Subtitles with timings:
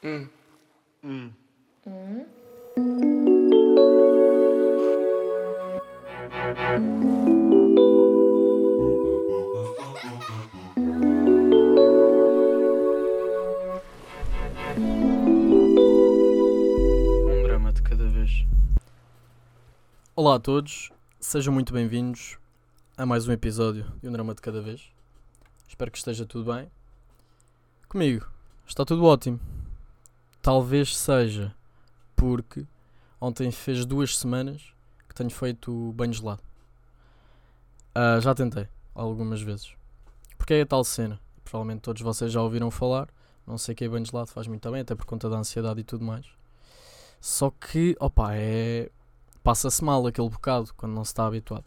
[0.00, 0.28] Hum.
[1.02, 1.32] Hum.
[17.26, 18.46] Um drama de cada vez.
[20.14, 22.38] Olá a todos, sejam muito bem-vindos
[22.96, 24.92] a mais um episódio de Um Drama de Cada Vez.
[25.66, 26.70] Espero que esteja tudo bem.
[27.88, 28.28] Comigo,
[28.64, 29.57] está tudo ótimo.
[30.42, 31.54] Talvez seja
[32.16, 32.66] porque
[33.20, 34.72] ontem fez duas semanas
[35.08, 36.42] que tenho feito banho gelado.
[37.94, 39.72] Ah, já tentei, algumas vezes.
[40.36, 41.20] Porque é a tal cena.
[41.44, 43.08] Provavelmente todos vocês já ouviram falar.
[43.46, 45.84] Não sei que é banho gelado, faz muito bem, até por conta da ansiedade e
[45.84, 46.26] tudo mais.
[47.20, 48.90] Só que, opa, é.
[49.42, 51.64] Passa-se mal aquele bocado quando não se está habituado.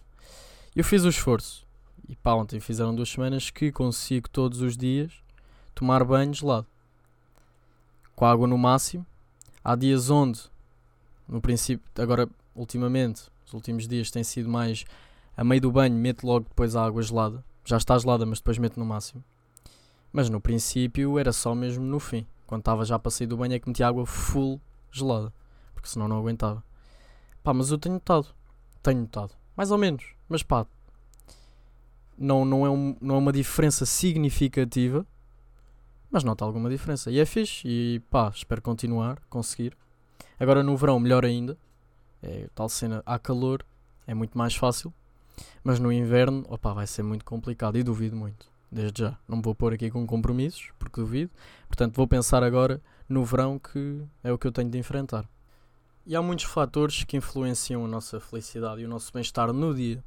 [0.76, 1.66] Eu fiz o esforço.
[2.08, 5.12] E pá, ontem fizeram duas semanas que consigo todos os dias
[5.74, 6.68] tomar banho gelado.
[8.22, 9.04] Com a água no máximo.
[9.64, 10.40] Há dias onde,
[11.28, 14.86] no princípio, agora, ultimamente, os últimos dias tem sido mais
[15.36, 17.44] a meio do banho, meto logo depois a água gelada.
[17.66, 19.24] Já está gelada, mas depois meto no máximo.
[20.14, 22.28] Mas no princípio era só mesmo no fim.
[22.46, 25.34] Quando estava já para sair do banho é que metia água full gelada.
[25.74, 26.64] Porque senão não aguentava.
[27.42, 28.28] Pá, mas eu tenho notado.
[28.84, 29.34] Tenho notado.
[29.58, 30.14] Mais ou menos.
[30.30, 30.68] Mas pá.
[32.16, 35.08] Não, não, é, um, não é uma diferença significativa.
[36.12, 37.10] Mas nota alguma diferença.
[37.10, 37.66] E é fixe.
[37.66, 39.78] E pá, espero continuar, conseguir.
[40.40, 41.58] Agora no verão, melhor ainda.
[42.22, 43.02] É tal cena.
[43.06, 43.66] Há calor.
[44.06, 44.94] É muito mais fácil.
[45.64, 47.78] Mas no inverno, opá, vai ser muito complicado.
[47.78, 48.46] E duvido muito.
[48.70, 49.18] Desde já.
[49.28, 50.72] Não me vou pôr aqui com compromissos.
[50.78, 51.32] Porque duvido.
[51.68, 55.26] Portanto, vou pensar agora no verão que é o que eu tenho de enfrentar.
[56.06, 60.04] E há muitos fatores que influenciam a nossa felicidade e o nosso bem-estar no dia.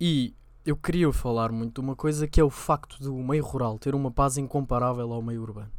[0.00, 0.34] E
[0.70, 3.94] eu queria falar muito de uma coisa que é o facto do meio rural ter
[3.94, 5.72] uma paz incomparável ao meio urbano.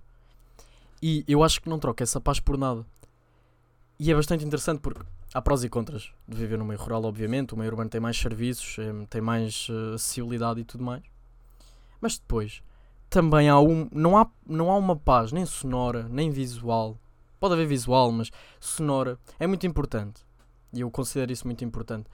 [0.99, 2.83] E eu acho que não troca essa paz por nada.
[3.99, 5.01] E é bastante interessante porque
[5.31, 7.53] há prós e contras de viver no meio rural, obviamente.
[7.53, 11.03] O meio urbano tem mais serviços, eh, tem mais eh, acessibilidade e tudo mais.
[12.01, 12.63] Mas depois,
[13.11, 13.87] também há um.
[13.91, 16.97] Não há, não há uma paz nem sonora, nem visual.
[17.39, 20.25] Pode haver visual, mas sonora é muito importante.
[20.73, 22.09] E eu considero isso muito importante.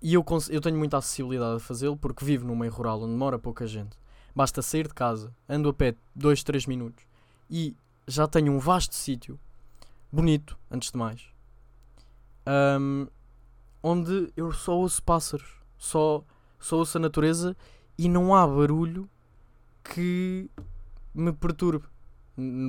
[0.00, 3.38] E eu, eu tenho muita acessibilidade a fazê-lo porque vivo num meio rural onde mora
[3.38, 3.96] pouca gente.
[4.34, 7.04] Basta sair de casa, ando a pé 2, 3 minutos
[7.50, 7.74] e
[8.06, 9.38] já tenho um vasto sítio,
[10.12, 11.26] bonito, antes de mais,
[12.46, 13.06] ahm,
[13.82, 16.22] onde eu só ouço pássaros, só,
[16.58, 17.56] só ouço a natureza
[17.96, 19.08] e não há barulho
[19.82, 20.48] que
[21.14, 21.86] me perturbe.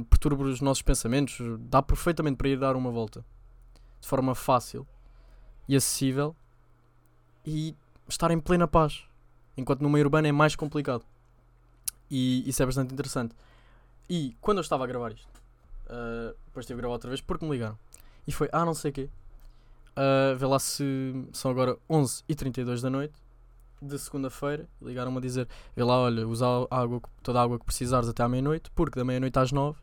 [0.09, 1.37] Perturbe os nossos pensamentos.
[1.59, 3.23] Dá perfeitamente para ir dar uma volta
[4.01, 4.87] de forma fácil
[5.67, 6.35] e acessível
[7.49, 7.75] e
[8.07, 9.03] estar em plena paz.
[9.57, 11.03] Enquanto no meio urbano é mais complicado.
[12.09, 13.35] E isso é bastante interessante.
[14.07, 15.27] E quando eu estava a gravar isto,
[15.87, 17.77] ah, depois tive a gravar outra vez porque me ligaram.
[18.27, 19.09] E foi, ah, não sei o quê.
[19.95, 23.15] Ah, vê lá se são agora 11h32 da noite
[23.81, 24.67] de segunda-feira.
[24.79, 28.21] Ligaram-me a dizer: vê lá, olha, usa a água, toda a água que precisares até
[28.21, 29.79] à meia-noite, porque da meia-noite às nove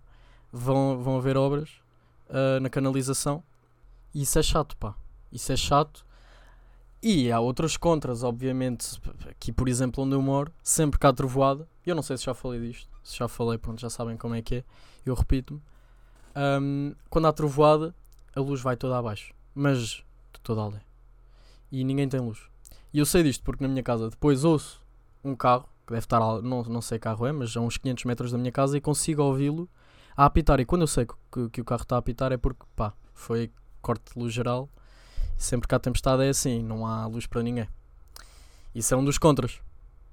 [0.52, 1.70] vão, vão haver obras
[2.30, 3.42] ah, na canalização.
[4.14, 4.94] E isso é chato, pá.
[5.32, 6.05] Isso é chato.
[7.02, 9.00] E há outras contras, obviamente.
[9.28, 12.60] Aqui, por exemplo, onde eu moro, sempre há trovoada, eu não sei se já falei
[12.60, 14.64] disto, se já falei, pronto, já sabem como é que é,
[15.04, 15.62] eu repito-me.
[16.34, 17.94] Ahm, quando há trovoada,
[18.34, 19.78] a luz vai toda abaixo, mas
[20.32, 20.84] de toda a aldeia.
[21.70, 22.40] E ninguém tem luz.
[22.92, 24.80] E eu sei disto porque na minha casa depois ouço
[25.22, 28.04] um carro, que deve estar, não, não sei que carro é, mas a uns 500
[28.04, 29.68] metros da minha casa e consigo ouvi-lo
[30.16, 30.58] a apitar.
[30.60, 32.92] E quando eu sei que, que- que o carro está a apitar é porque, pá,
[33.14, 34.68] foi corte de luz geral.
[35.36, 37.68] Sempre que há tempestade é assim, não há luz para ninguém.
[38.74, 39.60] Isso é um dos contras.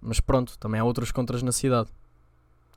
[0.01, 1.89] Mas pronto, também há outros contras na cidade.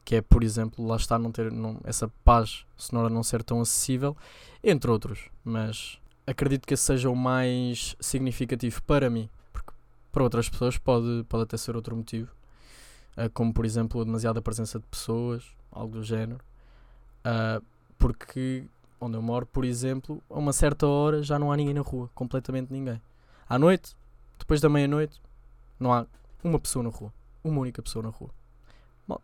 [0.04, 3.60] Que é, por exemplo, lá está não ter não, essa paz sonora não ser tão
[3.60, 4.16] acessível,
[4.62, 5.28] entre outros.
[5.44, 9.28] Mas acredito que esse seja o mais significativo para mim.
[9.52, 9.72] Porque
[10.12, 12.30] para outras pessoas pode, pode até ser outro motivo.
[13.16, 16.40] Ah, como, por exemplo, a demasiada presença de pessoas, algo do género.
[17.24, 17.60] Ah,
[17.99, 18.64] porque
[19.00, 22.10] onde eu moro, por exemplo, a uma certa hora já não há ninguém na rua,
[22.14, 23.00] completamente ninguém.
[23.48, 23.96] À noite,
[24.38, 25.20] depois da meia-noite,
[25.78, 26.06] não há
[26.43, 27.12] uma pessoa na rua,
[27.44, 28.31] uma única pessoa na rua.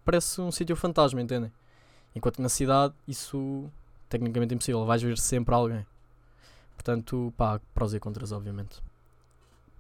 [0.04, 1.52] Parece um sítio fantasma, entendem?
[2.14, 3.70] Enquanto na cidade, isso
[4.08, 5.86] tecnicamente impossível, vais ver sempre alguém.
[6.74, 8.82] Portanto, pá, prós e contras, obviamente.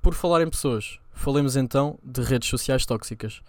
[0.00, 3.40] Por falar em pessoas, falemos então de redes sociais tóxicas.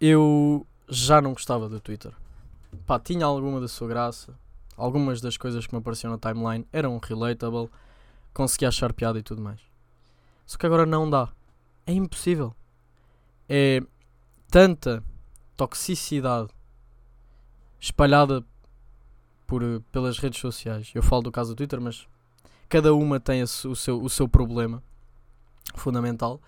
[0.00, 2.12] Eu já não gostava do Twitter.
[2.86, 4.34] Pá, tinha alguma da sua graça,
[4.76, 7.70] algumas das coisas que me apareciam na timeline eram relatable,
[8.32, 9.60] conseguia achar piada e tudo mais.
[10.46, 11.28] Só que agora não dá.
[11.86, 12.54] É impossível.
[13.48, 13.80] É
[14.50, 15.02] tanta
[15.56, 16.48] toxicidade
[17.80, 18.44] espalhada
[19.46, 19.62] por,
[19.92, 20.90] pelas redes sociais.
[20.94, 22.06] Eu falo do caso do Twitter, mas
[22.68, 24.82] cada uma tem o seu, o seu problema
[25.74, 26.40] fundamental.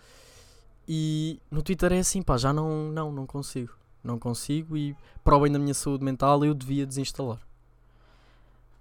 [0.88, 3.74] E no Twitter é assim, pá, já não, não, não consigo.
[4.02, 7.40] Não consigo e para o bem da minha saúde mental eu devia desinstalar.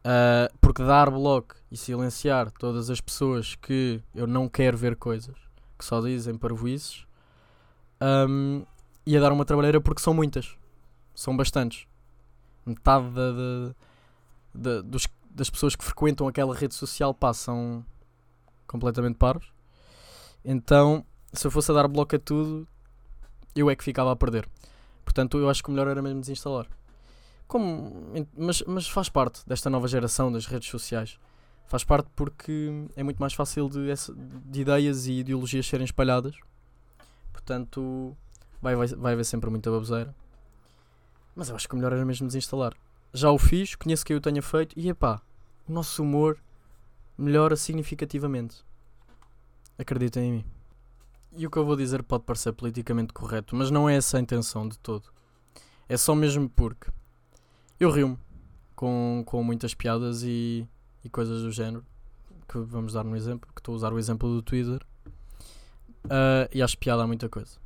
[0.05, 5.35] Uh, porque dar bloco e silenciar todas as pessoas que eu não quero ver coisas,
[5.79, 7.07] que só dizem parvoices,
[8.29, 8.63] um,
[9.03, 10.55] ia dar uma trabalheira porque são muitas.
[11.15, 11.87] São bastantes.
[12.63, 13.07] Metade
[14.53, 17.83] dos, das pessoas que frequentam aquela rede social passam
[18.67, 19.51] completamente paros.
[20.43, 21.03] Então,
[21.33, 22.67] se eu fosse a dar bloco a tudo,
[23.55, 24.47] eu é que ficava a perder.
[25.03, 26.67] Portanto, eu acho que o melhor era mesmo desinstalar.
[27.47, 31.19] Como, mas, mas faz parte desta nova geração das redes sociais.
[31.67, 33.87] Faz parte porque é muito mais fácil de,
[34.45, 36.35] de ideias e ideologias serem espalhadas.
[37.31, 38.15] Portanto,
[38.61, 40.15] vai, vai, vai haver sempre muita baboseira.
[41.35, 42.73] Mas eu acho que o melhor era mesmo desinstalar.
[43.13, 45.21] Já o fiz, conheço quem o tenha feito e epá,
[45.67, 46.37] o nosso humor
[47.17, 48.63] melhora significativamente.
[49.77, 50.45] Acreditem em mim.
[51.37, 54.21] E o que eu vou dizer pode parecer politicamente correto, mas não é essa a
[54.21, 55.09] intenção de todo.
[55.87, 56.89] É só mesmo porque
[57.79, 58.17] eu rio-me
[58.75, 60.67] com, com muitas piadas e,
[61.03, 61.85] e coisas do género.
[62.47, 64.81] Que vamos dar um exemplo, que estou a usar o exemplo do Twitter.
[66.05, 67.57] Uh, e acho piada a muita coisa.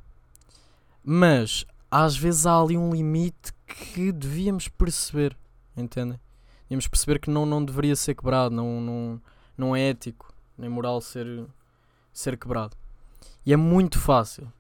[1.04, 5.36] Mas às vezes há ali um limite que devíamos perceber,
[5.76, 6.20] entendem?
[6.64, 9.22] Devíamos perceber que não, não deveria ser quebrado, não, não,
[9.58, 11.46] não é ético nem moral ser,
[12.14, 12.76] ser quebrado.
[13.46, 14.52] E é muito fácil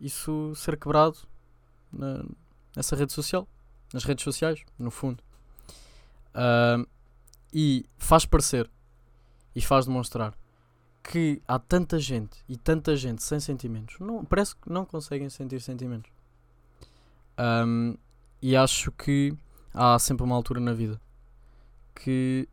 [0.00, 1.18] isso ser quebrado
[1.92, 2.24] na,
[2.76, 3.48] nessa rede social,
[3.92, 5.22] nas redes sociais, no fundo.
[6.34, 6.86] Uh,
[7.52, 8.70] e faz parecer
[9.54, 10.34] e faz demonstrar
[11.02, 13.98] que há tanta gente e tanta gente sem sentimentos.
[13.98, 16.10] Não, parece que não conseguem sentir sentimentos.
[17.38, 17.96] Um,
[18.42, 19.34] e acho que
[19.72, 21.00] há sempre uma altura na vida
[21.94, 22.48] que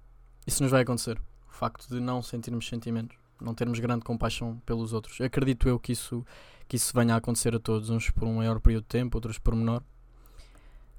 [0.46, 1.20] isso nos vai acontecer.
[1.50, 5.20] O facto de não sentirmos sentimentos, não termos grande compaixão pelos outros.
[5.22, 6.26] Acredito eu que isso,
[6.68, 9.38] que isso venha a acontecer a todos, uns por um maior período de tempo, outros
[9.38, 9.84] por menor.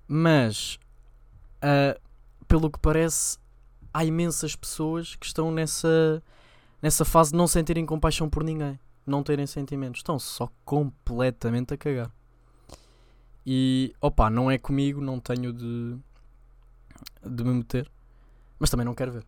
[0.09, 0.79] Mas,
[1.57, 2.01] uh,
[2.47, 3.39] pelo que parece,
[3.93, 6.23] há imensas pessoas que estão nessa
[6.83, 11.77] nessa fase de não sentirem compaixão por ninguém, não terem sentimentos, estão só completamente a
[11.77, 12.13] cagar.
[13.45, 15.97] E opa, não é comigo, não tenho de,
[17.25, 17.91] de me meter,
[18.59, 19.25] mas também não quero ver.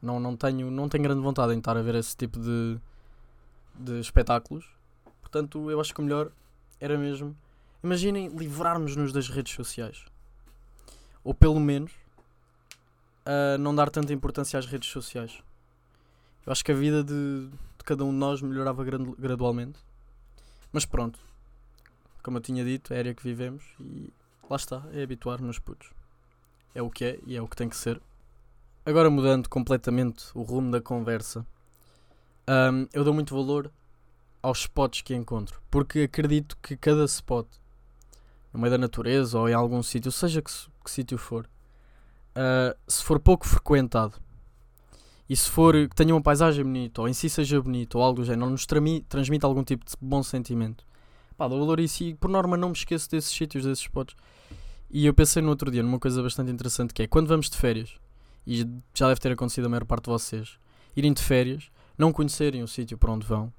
[0.00, 2.78] Não, não, tenho, não tenho grande vontade em estar a ver esse tipo de,
[3.74, 4.66] de espetáculos.
[5.20, 6.30] Portanto, eu acho que o melhor
[6.80, 7.36] era mesmo.
[7.82, 10.04] Imaginem livrarmos-nos das redes sociais.
[11.28, 11.92] Ou pelo menos
[13.26, 15.42] uh, não dar tanta importância às redes sociais.
[16.46, 19.78] Eu acho que a vida de, de cada um de nós melhorava gradualmente.
[20.72, 21.20] Mas pronto,
[22.22, 24.10] como eu tinha dito, é a área que vivemos e
[24.48, 25.90] lá está, é habituar-nos putos.
[26.74, 28.00] É o que é e é o que tem que ser.
[28.86, 31.46] Agora mudando completamente o rumo da conversa,
[32.48, 33.70] um, eu dou muito valor
[34.42, 37.46] aos spots que encontro, porque acredito que cada spot,
[38.50, 40.50] no meio da natureza ou em algum sítio, seja que,
[40.88, 41.46] que sítio for,
[42.34, 44.14] uh, se for pouco frequentado
[45.28, 48.20] e se for que tenha uma paisagem bonita, ou em si seja bonito, ou algo
[48.20, 50.86] do género, ou nos transmite algum tipo de bom sentimento,
[51.36, 54.16] pá, dou valor a isso e por norma não me esqueço desses sítios, desses spots.
[54.90, 57.58] E eu pensei no outro dia numa coisa bastante interessante que é quando vamos de
[57.58, 57.92] férias,
[58.46, 60.58] e já deve ter acontecido a maior parte de vocês,
[60.96, 63.52] irem de férias, não conhecerem o sítio para onde vão,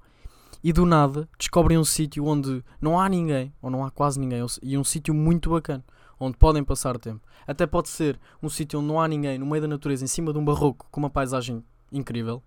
[0.64, 4.44] e do nada descobrem um sítio onde não há ninguém, ou não há quase ninguém,
[4.60, 5.84] e um sítio muito bacana
[6.20, 7.26] onde podem passar tempo.
[7.46, 10.32] Até pode ser um sítio onde não há ninguém, no meio da natureza, em cima
[10.32, 12.42] de um barroco, com uma paisagem incrível.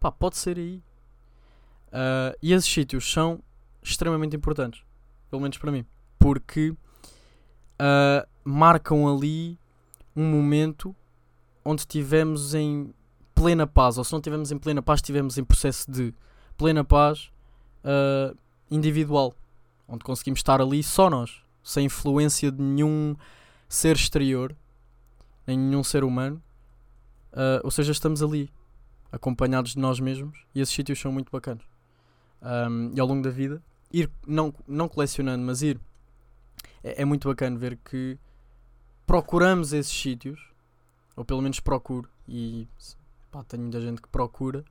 [0.00, 0.82] Pá, pode ser aí.
[1.88, 3.40] Uh, e esses sítios são
[3.82, 4.82] extremamente importantes,
[5.30, 5.84] pelo menos para mim,
[6.18, 9.58] porque uh, marcam ali
[10.16, 10.94] um momento
[11.64, 12.92] onde estivemos em
[13.34, 16.14] plena paz, ou se não estivemos em plena paz, estivemos em processo de
[16.56, 17.30] plena paz
[17.84, 18.36] uh,
[18.70, 19.34] individual,
[19.86, 23.14] onde conseguimos estar ali só nós, sem influência de nenhum
[23.68, 24.56] ser exterior,
[25.46, 26.42] nem nenhum ser humano.
[27.30, 28.50] Uh, ou seja, estamos ali,
[29.12, 31.62] acompanhados de nós mesmos, e esses sítios são muito bacanas.
[32.40, 35.78] Um, e ao longo da vida, ir, não, não colecionando, mas ir,
[36.82, 38.18] é, é muito bacana ver que
[39.06, 40.40] procuramos esses sítios,
[41.14, 42.66] ou pelo menos procuro, e
[43.30, 44.64] pá, tenho muita gente que procura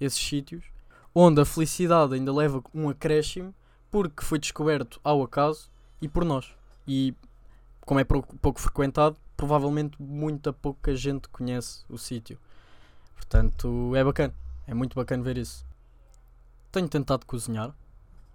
[0.00, 0.64] esses sítios,
[1.12, 3.52] onde a felicidade ainda leva um acréscimo
[3.90, 5.68] porque foi descoberto ao acaso
[6.00, 6.54] e por nós.
[6.86, 7.14] E
[7.80, 12.38] como é pouco, pouco frequentado, provavelmente muita pouca gente conhece o sítio.
[13.14, 14.34] Portanto, é bacana.
[14.66, 15.66] É muito bacana ver isso.
[16.70, 17.74] Tenho tentado cozinhar.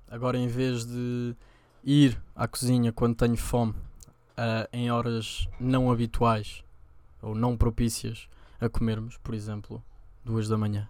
[0.09, 1.35] Agora, em vez de
[1.83, 6.63] ir à cozinha quando tenho fome, uh, em horas não habituais,
[7.21, 8.27] ou não propícias
[8.59, 9.83] a comermos, por exemplo,
[10.23, 10.87] duas da manhã.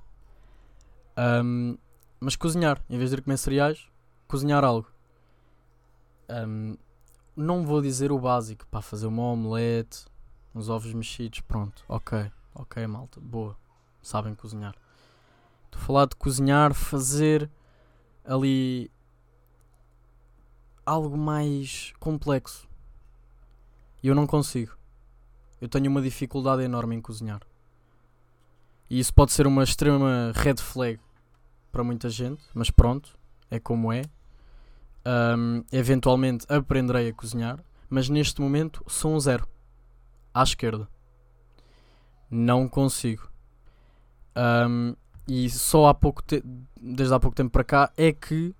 [1.17, 1.77] Um,
[2.19, 3.87] mas cozinhar, em vez de ir comer cereais,
[4.27, 4.92] cozinhar algo.
[6.29, 6.77] Um,
[7.35, 10.05] não vou dizer o básico, para fazer uma omelete,
[10.53, 13.57] uns ovos mexidos, pronto, ok, ok, malta, boa,
[14.01, 14.75] sabem cozinhar.
[15.65, 17.49] Estou a falar de cozinhar, fazer
[18.23, 18.91] ali
[20.85, 22.67] algo mais complexo.
[24.01, 24.77] E eu não consigo.
[25.59, 27.41] Eu tenho uma dificuldade enorme em cozinhar.
[28.89, 30.99] E isso pode ser uma extrema red flag
[31.71, 33.17] para muita gente, mas pronto,
[33.49, 34.03] é como é.
[35.05, 39.47] Um, eventualmente aprenderei a cozinhar, mas neste momento sou um zero.
[40.33, 40.87] À esquerda.
[42.29, 43.29] Não consigo.
[44.35, 44.95] Um,
[45.27, 46.23] e só há pouco
[46.81, 48.53] desde há pouco tempo para cá é que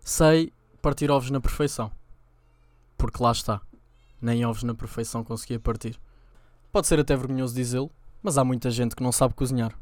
[0.00, 1.90] sei partir ovos na perfeição.
[2.96, 3.60] Porque lá está.
[4.20, 6.00] Nem ovos na perfeição conseguia partir.
[6.72, 7.90] Pode ser até vergonhoso dizê-lo,
[8.22, 9.78] mas há muita gente que não sabe cozinhar.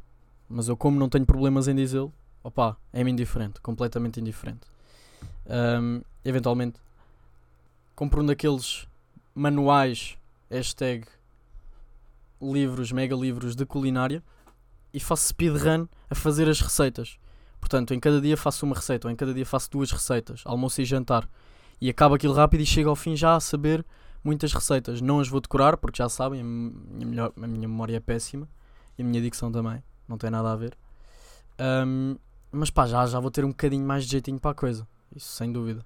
[0.49, 4.67] Mas eu, como não tenho problemas em dizê-lo, opá, é-me indiferente, completamente indiferente.
[5.49, 6.81] Um, eventualmente,
[7.95, 8.87] compro um daqueles
[9.35, 10.17] manuais,
[10.51, 11.07] hashtag
[12.41, 14.23] livros, mega livros de culinária
[14.93, 17.19] e faço speedrun a fazer as receitas.
[17.61, 20.81] Portanto, em cada dia faço uma receita, ou em cada dia faço duas receitas, almoço
[20.81, 21.29] e jantar.
[21.81, 23.85] E acabo aquilo rápido e chego ao fim já a saber
[24.23, 25.01] muitas receitas.
[25.01, 28.49] Não as vou decorar, porque já sabem, a minha, melhor, a minha memória é péssima
[28.99, 30.77] e a minha dicção também, não tem nada a ver.
[31.61, 32.17] Um,
[32.51, 35.29] mas pá, já, já vou ter um bocadinho mais de jeitinho para a coisa, isso
[35.29, 35.85] sem dúvida.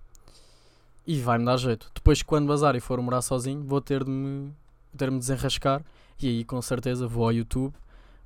[1.06, 1.90] E vai-me dar jeito.
[1.94, 4.52] Depois, quando bazar e for morar sozinho, vou ter de me,
[4.96, 5.82] ter de me desenrascar
[6.20, 7.74] e aí com certeza vou ao YouTube,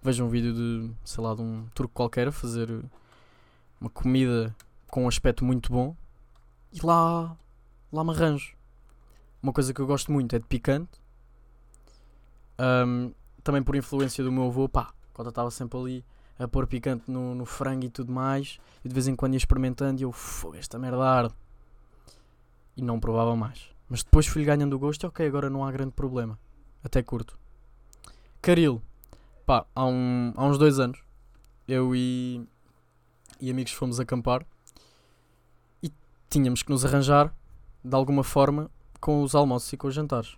[0.02, 2.68] vejo um vídeo de, sei lá, de um turco qualquer a fazer
[3.80, 4.54] uma comida
[4.88, 5.94] com um aspecto muito bom
[6.72, 7.36] e lá,
[7.92, 8.56] lá me arranjo.
[9.42, 11.00] Uma coisa que eu gosto muito é de picante.
[12.58, 16.04] Um, também por influência do meu avô, pá, quando eu estava sempre ali
[16.38, 19.38] a pôr picante no, no, frango e tudo mais, e de vez em quando ia
[19.38, 21.34] experimentando e eu, fogo, esta merda arde.
[22.76, 23.68] E não provava mais.
[23.88, 26.38] Mas depois fui ganhando o gosto e ok, agora não há grande problema.
[26.82, 27.38] Até curto.
[28.42, 28.82] Caril,
[29.46, 31.02] pá, há, um, há uns dois anos,
[31.68, 32.46] eu e,
[33.40, 34.44] e amigos fomos acampar
[35.82, 35.90] e
[36.28, 37.34] tínhamos que nos arranjar
[37.82, 40.36] de alguma forma com os almoços e com os jantares.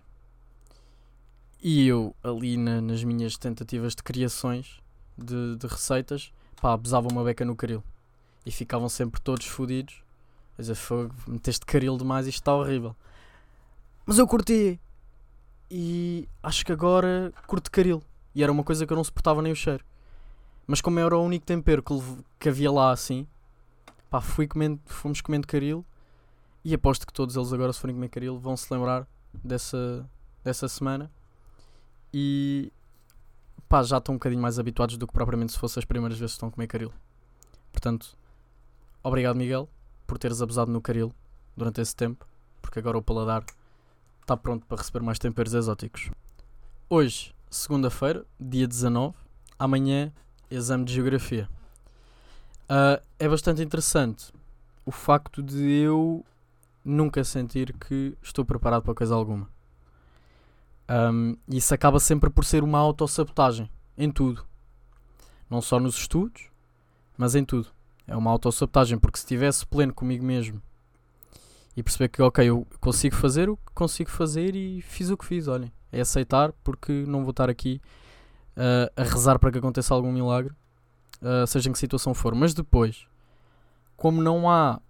[1.61, 4.79] E eu, ali na, nas minhas tentativas de criações
[5.17, 6.31] de, de receitas,
[6.61, 7.83] pá, besava uma beca no caril.
[8.45, 10.03] E ficavam sempre todos fodidos.
[10.57, 12.95] A dizer, fogo, meteste caril demais, isto está horrível.
[14.05, 14.79] Mas eu curti.
[15.69, 18.01] E acho que agora curto caril.
[18.33, 19.83] E era uma coisa que eu não suportava nem o cheiro.
[20.65, 21.93] Mas como era o único tempero que,
[22.39, 23.25] que havia lá assim,
[24.09, 25.85] pá, fui comendo, fomos comendo caril
[26.63, 30.05] e aposto que todos eles agora, se forem comer caril, vão se lembrar dessa,
[30.43, 31.09] dessa semana.
[32.13, 32.71] E
[33.67, 36.33] pá, já estão um bocadinho mais habituados do que propriamente se fosse as primeiras vezes
[36.33, 36.91] que estão a comer caril.
[37.71, 38.17] Portanto,
[39.03, 39.69] obrigado Miguel
[40.05, 41.13] por teres abusado no caril
[41.55, 42.25] durante esse tempo,
[42.61, 43.43] porque agora o paladar
[44.21, 46.09] está pronto para receber mais temperos exóticos.
[46.89, 49.15] Hoje, segunda-feira, dia 19,
[49.59, 50.11] amanhã,
[50.49, 51.49] exame de geografia.
[52.69, 54.33] Uh, é bastante interessante
[54.85, 56.25] o facto de eu
[56.83, 59.49] nunca sentir que estou preparado para coisa alguma.
[60.89, 64.45] Um, isso acaba sempre por ser uma autossabotagem em tudo.
[65.49, 66.49] Não só nos estudos,
[67.17, 67.69] mas em tudo.
[68.05, 70.61] É uma autossabotagem, porque se estivesse pleno comigo mesmo
[71.75, 75.25] e perceber que, ok, eu consigo fazer o que consigo fazer e fiz o que
[75.25, 77.81] fiz, olhem, é aceitar, porque não vou estar aqui
[78.55, 80.53] uh, a rezar para que aconteça algum milagre,
[81.21, 82.33] uh, seja em que situação for.
[82.33, 83.05] Mas depois,
[83.95, 84.81] como não há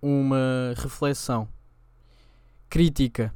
[0.00, 1.48] uma reflexão
[2.68, 3.32] crítica.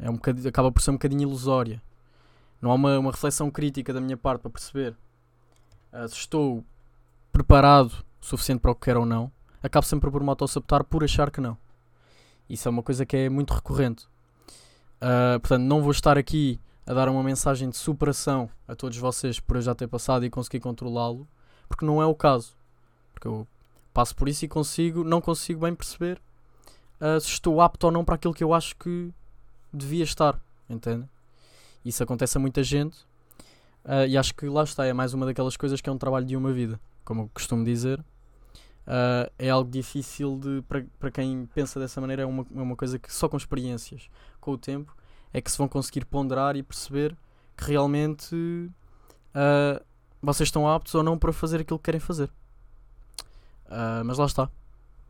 [0.00, 1.80] É um acaba por ser um bocadinho ilusória.
[2.60, 4.96] Não há uma, uma reflexão crítica da minha parte para perceber
[5.92, 6.64] uh, se estou
[7.32, 9.30] preparado o suficiente para o que quero ou não.
[9.62, 11.56] Acabo sempre por me autossabotar por achar que não.
[12.48, 14.06] Isso é uma coisa que é muito recorrente.
[14.96, 19.38] Uh, portanto, não vou estar aqui a dar uma mensagem de superação a todos vocês
[19.38, 21.28] por eu já ter passado e conseguir controlá-lo,
[21.68, 22.56] porque não é o caso.
[23.12, 23.46] Porque eu
[23.92, 26.20] passo por isso e consigo, não consigo bem perceber
[27.00, 29.12] uh, se estou apto ou não para aquilo que eu acho que
[29.72, 31.08] devia estar, entende?
[31.84, 32.98] Isso acontece a muita gente
[33.84, 36.26] uh, e acho que lá está, é mais uma daquelas coisas que é um trabalho
[36.26, 38.00] de uma vida, como eu costumo dizer.
[38.00, 40.62] Uh, é algo difícil de
[40.98, 44.08] para, quem pensa dessa maneira, é uma, é uma coisa que só com experiências,
[44.40, 44.94] com o tempo,
[45.32, 47.16] é que se vão conseguir ponderar e perceber
[47.56, 49.84] que realmente uh,
[50.20, 52.30] vocês estão aptos ou não para fazer aquilo que querem fazer.
[54.04, 54.50] Mas lá está.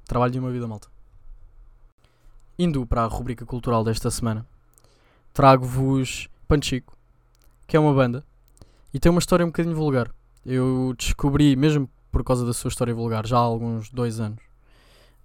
[0.05, 0.87] Trabalho de uma vida malta.
[2.59, 4.47] Indo para a rubrica cultural desta semana,
[5.33, 6.97] trago-vos Panchico,
[7.67, 8.25] que é uma banda
[8.93, 10.11] e tem uma história um bocadinho vulgar.
[10.45, 14.43] Eu descobri, mesmo por causa da sua história vulgar, já há alguns dois anos.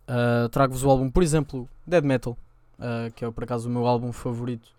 [0.07, 2.37] Uh, Trago-vos o álbum, por exemplo, Dead Metal,
[2.77, 4.69] uh, que é por acaso o meu álbum favorito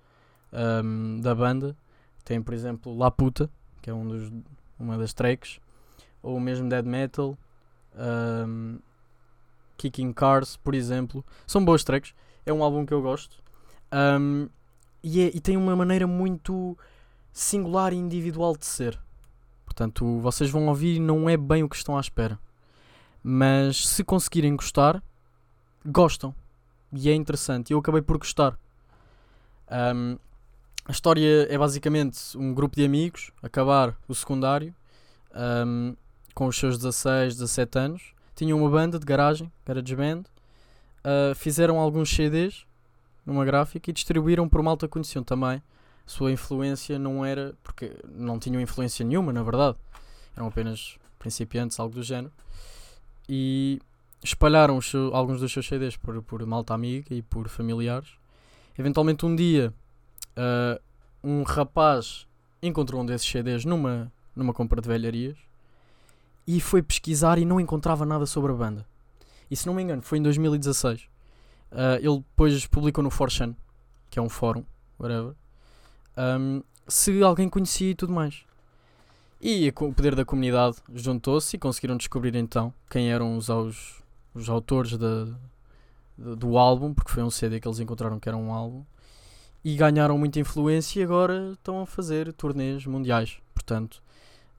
[0.52, 1.76] um, da banda.
[2.24, 3.50] Tem, por exemplo, La Puta,
[3.82, 4.32] que é um dos,
[4.78, 5.58] uma das tracks,
[6.22, 7.36] ou mesmo Dead Metal,
[7.96, 8.78] um,
[9.76, 11.24] Kicking Cars, por exemplo.
[11.46, 12.14] São boas tracks.
[12.44, 13.36] É um álbum que eu gosto.
[13.92, 14.48] Um,
[15.02, 16.76] e, é, e tem uma maneira muito
[17.32, 18.98] singular e individual de ser.
[19.64, 22.38] Portanto, vocês vão ouvir e não é bem o que estão à espera.
[23.22, 25.02] Mas se conseguirem gostar,
[25.84, 26.34] gostam.
[26.92, 27.72] E é interessante.
[27.72, 28.58] Eu acabei por gostar.
[29.70, 30.16] Um,
[30.84, 34.72] a história é basicamente um grupo de amigos acabar o secundário
[35.34, 35.96] um,
[36.32, 38.14] com os seus 16, 17 anos.
[38.34, 40.22] Tinham uma banda de garagem, Garage Band.
[41.02, 42.64] Uh, fizeram alguns CDs
[43.26, 45.60] numa gráfica e distribuíram por malta conheciam também.
[46.06, 47.54] Sua influência não era.
[47.62, 49.76] porque não tinham influência nenhuma, na verdade.
[50.36, 52.32] Eram apenas principiantes, algo do género.
[53.28, 53.80] E
[54.22, 54.78] espalharam
[55.12, 58.08] alguns dos seus CDs por, por malta amiga e por familiares.
[58.78, 59.74] Eventualmente um dia
[60.36, 60.80] uh,
[61.24, 62.26] um rapaz
[62.62, 65.36] encontrou um desses CDs numa, numa compra de velharias
[66.46, 68.86] e foi pesquisar e não encontrava nada sobre a banda.
[69.50, 71.08] E se não me engano, foi em 2016.
[71.76, 73.54] Uh, ele depois publicou no 4chan,
[74.08, 74.64] que é um fórum,
[74.98, 75.34] whatever,
[76.16, 78.46] um, se alguém conhecia e tudo mais.
[79.42, 84.02] E o poder da comunidade juntou-se e conseguiram descobrir então quem eram os, os,
[84.34, 84.96] os autores
[86.16, 88.82] do álbum, porque foi um CD que eles encontraram que era um álbum,
[89.62, 93.36] e ganharam muita influência e agora estão a fazer turnês mundiais.
[93.52, 94.02] Portanto,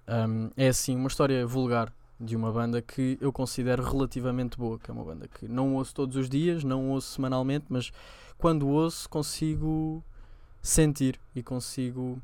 [0.07, 4.89] um, é assim uma história vulgar de uma banda que eu considero relativamente boa, que
[4.89, 7.91] é uma banda que não ouço todos os dias, não ouço semanalmente, mas
[8.37, 10.03] quando ouço consigo
[10.61, 12.21] sentir e consigo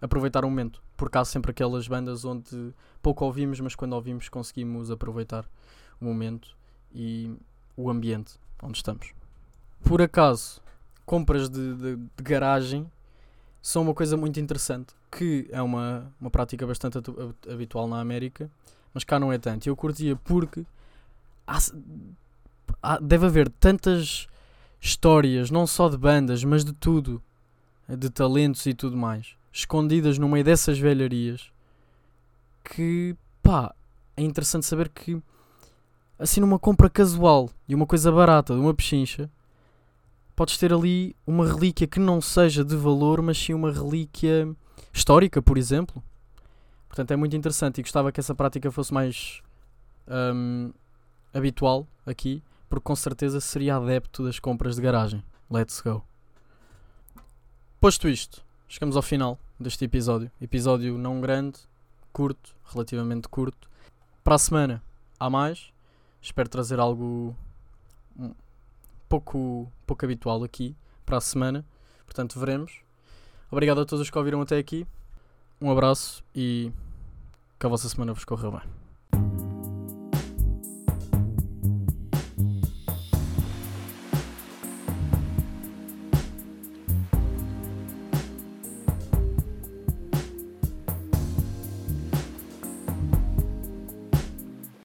[0.00, 0.82] aproveitar o momento.
[0.96, 5.44] Porque há sempre aquelas bandas onde pouco ouvimos, mas quando ouvimos conseguimos aproveitar
[6.00, 6.56] o momento
[6.94, 7.34] e
[7.76, 9.12] o ambiente onde estamos.
[9.84, 10.60] Por acaso,
[11.04, 12.90] compras de, de, de garagem
[13.60, 16.98] são uma coisa muito interessante, que é uma, uma prática bastante
[17.50, 18.50] habitual na América,
[18.96, 19.66] mas cá não é tanto.
[19.68, 20.64] Eu curtia porque
[21.46, 21.58] há,
[22.82, 24.26] há, deve haver tantas
[24.80, 27.22] histórias, não só de bandas, mas de tudo,
[27.86, 31.50] de talentos e tudo mais, escondidas no meio dessas velharias,
[32.64, 33.74] que pá,
[34.16, 35.22] é interessante saber que
[36.18, 39.30] assim numa compra casual de uma coisa barata, de uma pechincha,
[40.34, 44.48] podes ter ali uma relíquia que não seja de valor, mas sim uma relíquia
[44.90, 46.02] histórica, por exemplo.
[46.96, 49.42] Portanto, é muito interessante e gostava que essa prática fosse mais
[50.08, 50.72] um,
[51.34, 55.22] habitual aqui, porque com certeza seria adepto das compras de garagem.
[55.50, 56.02] Let's go.
[57.78, 60.30] Posto isto, chegamos ao final deste episódio.
[60.40, 61.58] Episódio não grande,
[62.14, 63.68] curto, relativamente curto.
[64.24, 64.82] Para a semana
[65.20, 65.70] há mais.
[66.22, 67.36] Espero trazer algo
[68.18, 68.32] um,
[69.06, 71.62] pouco, pouco habitual aqui para a semana.
[72.06, 72.80] Portanto, veremos.
[73.50, 74.86] Obrigado a todos os que ouviram até aqui.
[75.60, 76.72] Um abraço e
[77.58, 78.85] que a vossa semana vos corra bem.